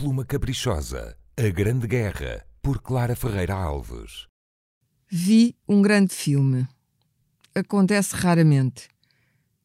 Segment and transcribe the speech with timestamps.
[0.00, 4.26] Pluma Caprichosa, A Grande Guerra, por Clara Ferreira Alves.
[5.10, 6.66] Vi um grande filme.
[7.54, 8.88] Acontece raramente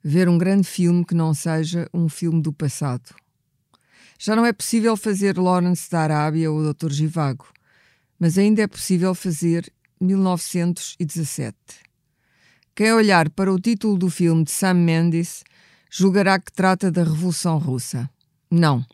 [0.04, 3.16] ver um grande filme que não seja um filme do passado.
[4.20, 6.92] Já não é possível fazer Lawrence da Arábia ou Dr.
[6.92, 7.48] Givago,
[8.20, 11.56] mas ainda é possível fazer 1917.
[12.76, 15.46] Quem olhar para o título do filme de Sam Mendes
[15.90, 18.10] julgará que trata da Revolução Russa.
[18.52, 18.86] Não.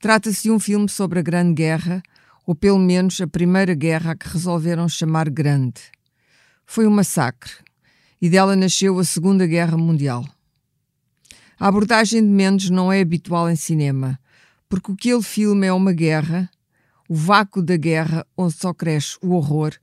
[0.00, 2.02] Trata-se de um filme sobre a Grande Guerra,
[2.46, 5.82] ou pelo menos a Primeira Guerra a que resolveram chamar Grande.
[6.64, 7.52] Foi um massacre,
[8.18, 10.24] e dela nasceu a Segunda Guerra Mundial.
[11.58, 14.18] A abordagem de Mendes não é habitual em cinema,
[14.70, 16.48] porque aquele filme é uma guerra,
[17.06, 19.74] o vácuo da guerra onde só cresce o horror,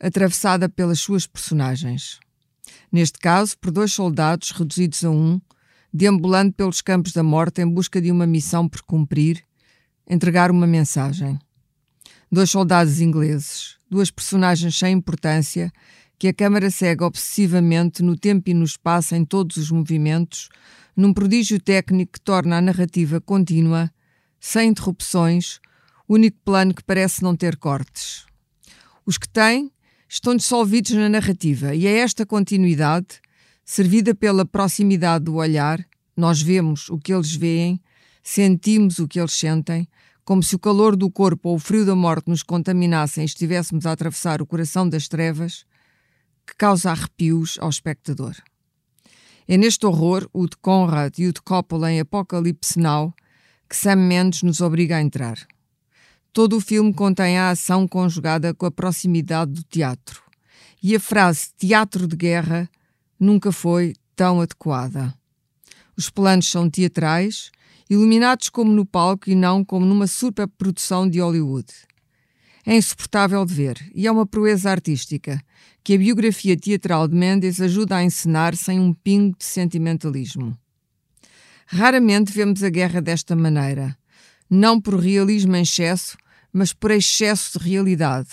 [0.00, 2.18] atravessada pelas suas personagens.
[2.90, 5.38] Neste caso, por dois soldados reduzidos a um,
[5.92, 9.44] deambulando pelos campos da morte em busca de uma missão por cumprir,
[10.10, 11.38] entregar uma mensagem.
[12.30, 15.72] Dois soldados ingleses, duas personagens sem importância,
[16.18, 20.48] que a câmara segue obsessivamente no tempo e no espaço em todos os movimentos,
[20.96, 23.88] num prodígio técnico que torna a narrativa contínua,
[24.40, 25.60] sem interrupções,
[26.08, 28.26] único plano que parece não ter cortes.
[29.06, 29.70] Os que têm
[30.08, 33.20] estão dissolvidos na narrativa e é esta continuidade
[33.64, 35.78] servida pela proximidade do olhar,
[36.16, 37.80] nós vemos o que eles veem,
[38.22, 39.88] sentimos o que eles sentem,
[40.24, 43.86] como se o calor do corpo ou o frio da morte nos contaminassem e estivéssemos
[43.86, 45.64] a atravessar o coração das trevas,
[46.46, 48.34] que causa arrepios ao espectador.
[49.46, 53.12] É neste horror, o de Conrad e o de Coppola em Apocalipse Now,
[53.68, 55.38] que Sam Mendes nos obriga a entrar.
[56.32, 60.22] Todo o filme contém a ação conjugada com a proximidade do teatro.
[60.80, 62.70] E a frase teatro de guerra
[63.18, 65.12] nunca foi tão adequada.
[65.96, 67.50] Os planos são teatrais,
[67.90, 71.66] iluminados como no palco e não como numa superprodução de Hollywood.
[72.64, 75.42] É insuportável de ver e é uma proeza artística
[75.82, 80.56] que a biografia teatral de Mendes ajuda a encenar sem um pingo de sentimentalismo.
[81.66, 83.96] Raramente vemos a guerra desta maneira,
[84.48, 86.16] não por realismo em excesso,
[86.52, 88.28] mas por excesso de realidade.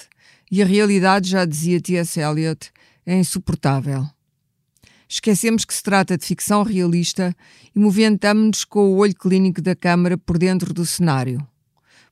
[0.51, 2.19] E a realidade, já dizia T.S.
[2.19, 2.71] Eliot,
[3.05, 4.07] é insuportável.
[5.09, 7.35] Esquecemos que se trata de ficção realista
[7.73, 11.45] e movimentamos-nos com o olho clínico da câmara por dentro do cenário.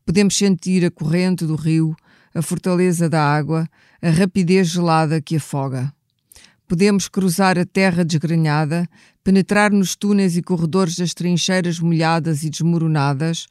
[0.05, 1.95] Podemos sentir a corrente do rio,
[2.33, 3.67] a fortaleza da água,
[4.01, 5.93] a rapidez gelada que afoga.
[6.67, 8.87] Podemos cruzar a terra desgrenhada,
[9.23, 13.45] penetrar nos túneis e corredores das trincheiras molhadas e desmoronadas,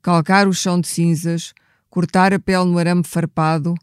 [0.00, 1.52] calcar o chão de cinzas,
[1.90, 3.74] cortar a pele no arame farpado,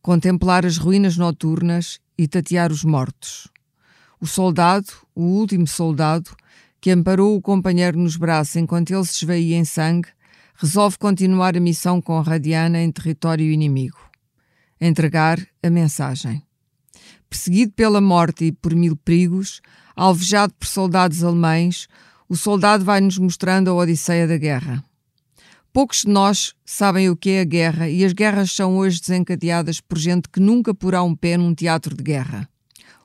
[0.00, 3.51] contemplar as ruínas noturnas e tatear os mortos.
[4.22, 6.30] O soldado, o último soldado,
[6.80, 10.10] que amparou o companheiro nos braços enquanto ele se esvaía em sangue,
[10.54, 13.98] resolve continuar a missão com Radiana em território inimigo.
[14.80, 16.40] Entregar a mensagem.
[17.28, 19.60] Perseguido pela morte e por mil perigos,
[19.96, 21.88] alvejado por soldados alemães,
[22.28, 24.84] o soldado vai-nos mostrando a odisseia da guerra.
[25.72, 29.80] Poucos de nós sabem o que é a guerra e as guerras são hoje desencadeadas
[29.80, 32.48] por gente que nunca porá um pé num teatro de guerra.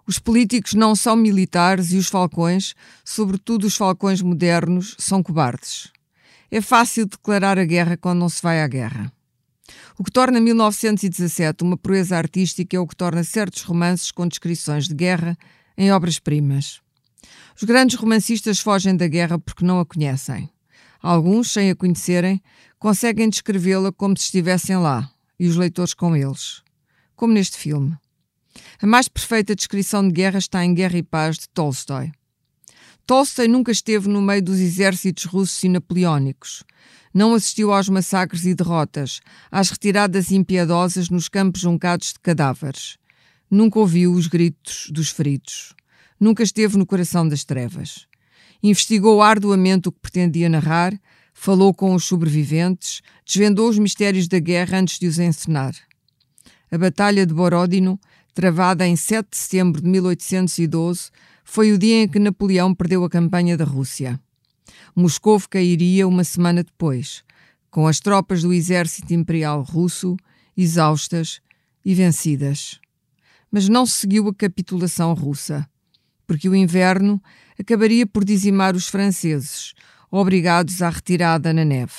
[0.07, 2.73] Os políticos não são militares e os falcões,
[3.03, 5.91] sobretudo os falcões modernos, são cobardes.
[6.50, 9.12] É fácil declarar a guerra quando não se vai à guerra.
[10.00, 14.88] O que torna 1917 uma proeza artística é o que torna certos romances com descrições
[14.88, 15.38] de guerra
[15.78, 16.79] em obras-primas.
[17.57, 20.50] Os grandes romancistas fogem da guerra porque não a conhecem.
[21.01, 22.41] Alguns, sem a conhecerem,
[22.79, 26.63] conseguem descrevê-la como se estivessem lá, e os leitores com eles.
[27.13, 27.97] Como neste filme.
[28.81, 32.12] A mais perfeita descrição de guerra está em Guerra e Paz de Tolstói.
[33.06, 36.63] Tolstói nunca esteve no meio dos exércitos russos e napoleónicos.
[37.13, 42.97] Não assistiu aos massacres e derrotas, às retiradas impiedosas nos campos juncados de cadáveres.
[43.50, 45.74] Nunca ouviu os gritos dos feridos.
[46.19, 48.07] Nunca esteve no coração das trevas.
[48.62, 50.94] Investigou arduamente o que pretendia narrar,
[51.33, 55.75] falou com os sobreviventes, desvendou os mistérios da guerra antes de os encenar.
[56.69, 57.98] A Batalha de Borodino
[58.38, 61.10] travada em 7 de setembro de 1812,
[61.44, 64.19] foi o dia em que Napoleão perdeu a campanha da Rússia.
[64.95, 67.24] Moscou cairia uma semana depois,
[67.72, 70.16] com as tropas do exército imperial russo
[70.56, 71.42] exaustas
[71.84, 72.80] e vencidas.
[73.51, 75.68] Mas não seguiu a capitulação russa,
[76.28, 77.19] porque o inverno
[77.60, 79.74] acabaria por dizimar os franceses,
[80.12, 81.95] obrigados à retirada na neve.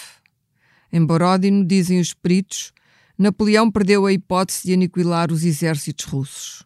[0.93, 2.73] Em Borodino, dizem os peritos,
[3.19, 6.65] Napoleão perdeu a hipótese de aniquilar os exércitos russos.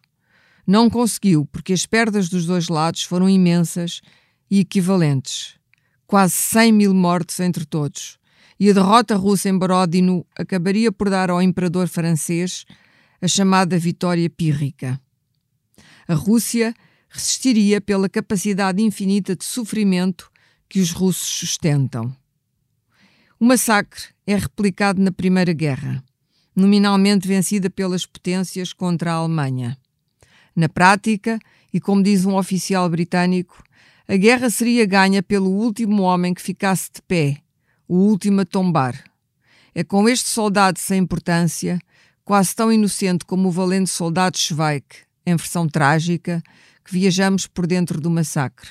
[0.67, 4.01] Não conseguiu, porque as perdas dos dois lados foram imensas
[4.51, 5.55] e equivalentes.
[6.05, 8.19] Quase 100 mil mortes entre todos,
[8.59, 12.65] e a derrota russa em Borodino acabaria por dar ao imperador francês
[13.19, 15.01] a chamada vitória pírrica.
[16.07, 16.75] A Rússia
[17.09, 20.31] resistiria pela capacidade infinita de sofrimento
[20.69, 22.15] que os russos sustentam.
[23.39, 26.03] O massacre é replicado na Primeira Guerra,
[26.55, 29.77] nominalmente vencida pelas potências contra a Alemanha.
[30.55, 31.39] Na prática,
[31.73, 33.63] e como diz um oficial britânico,
[34.07, 37.37] a guerra seria ganha pelo último homem que ficasse de pé,
[37.87, 39.03] o último a tombar.
[39.73, 41.79] É com este soldado sem importância,
[42.23, 46.43] quase tão inocente como o valente soldado Schweik, em versão trágica,
[46.85, 48.69] que viajamos por dentro do massacre.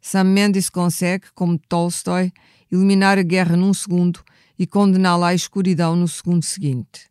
[0.00, 2.32] Sam Mendes consegue, como Tolstói,
[2.70, 4.22] eliminar a guerra num segundo
[4.58, 7.08] e condená-la à escuridão no segundo seguinte.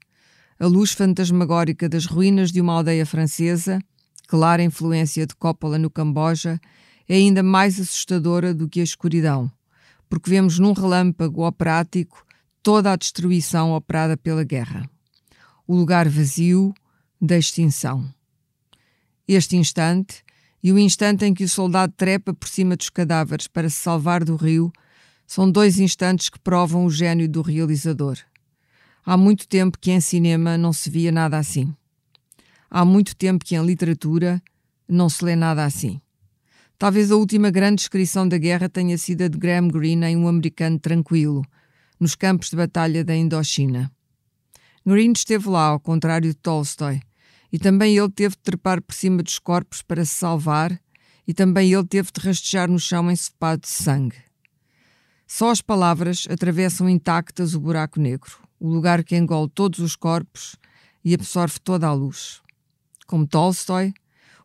[0.59, 3.80] A luz fantasmagórica das ruínas de uma aldeia francesa,
[4.27, 6.59] clara influência de Coppola no Camboja,
[7.07, 9.51] é ainda mais assustadora do que a escuridão,
[10.09, 12.25] porque vemos num relâmpago operático
[12.63, 14.89] toda a destruição operada pela guerra.
[15.68, 16.74] O lugar vazio
[17.21, 18.12] da extinção.
[19.27, 20.24] Este instante,
[20.63, 24.24] e o instante em que o soldado trepa por cima dos cadáveres para se salvar
[24.24, 24.71] do rio,
[25.25, 28.18] são dois instantes que provam o gênio do realizador.
[29.06, 31.75] Há muito tempo que em cinema não se via nada assim.
[32.69, 34.42] Há muito tempo que em literatura
[34.88, 36.01] não se lê nada assim.
[36.77, 40.27] Talvez a última grande descrição da guerra tenha sido a de Graham Greene em Um
[40.27, 41.45] Americano Tranquilo,
[42.00, 43.92] nos campos de batalha da Indochina.
[44.86, 47.01] Greene esteve lá, ao contrário de Tolstói,
[47.51, 50.80] e também ele teve de trepar por cima dos corpos para se salvar,
[51.28, 54.25] e também ele teve de rastejar no chão ensopado de sangue.
[55.27, 60.56] Só as palavras atravessam intactas o buraco negro, o lugar que engole todos os corpos
[61.04, 62.42] e absorve toda a luz.
[63.07, 63.94] Como Tolstói,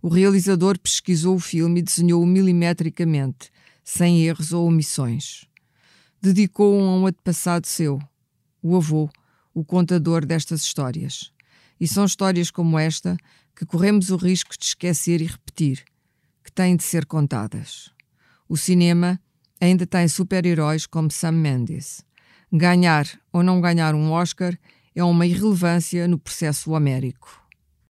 [0.02, 3.50] o realizador pesquisou o filme e desenhou-o milimetricamente,
[3.84, 5.46] sem erros ou omissões.
[6.20, 8.00] Dedicou-o a um antepassado seu,
[8.62, 9.10] o avô,
[9.54, 11.32] o contador destas histórias.
[11.78, 13.16] E são histórias como esta
[13.54, 15.84] que corremos o risco de esquecer e repetir,
[16.42, 17.90] que têm de ser contadas.
[18.48, 19.20] O cinema
[19.60, 22.04] ainda tem super-heróis como Sam Mendes.
[22.52, 24.58] Ganhar ou não ganhar um Oscar
[24.94, 27.40] é uma irrelevância no processo homérico.